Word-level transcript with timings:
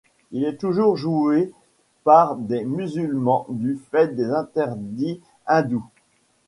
Il 0.31 0.45
est 0.45 0.57
toujours 0.57 0.97
joué 0.97 1.51
par 2.03 2.35
des 2.35 2.65
musulmans 2.65 3.45
du 3.51 3.79
fait 3.91 4.07
des 4.07 4.31
interdits 4.31 5.21
hindous. 5.45 5.85